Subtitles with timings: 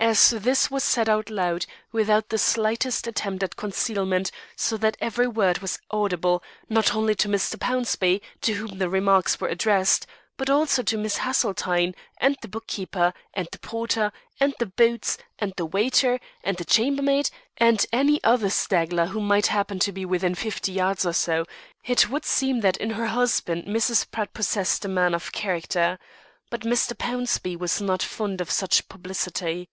[0.00, 5.28] As this was said out loud, without the slightest attempt at concealment, so that every
[5.28, 7.56] word was audible, not only to Mr.
[7.56, 12.66] Pownceby, to whom the remarks were addressed, but also to Miss Haseltine, and the book
[12.66, 14.10] keeper, and the porter,
[14.40, 19.46] and the boots, and the waiter, and the chambermaid, and any other straggler who might
[19.46, 21.46] happen to be within fifty yards or so,
[21.84, 24.10] it would seem that in her husband Mrs.
[24.10, 25.96] Pratt possessed a man of character.
[26.50, 26.92] But Mr.
[26.98, 29.68] Pownceby was not fond of such publicity.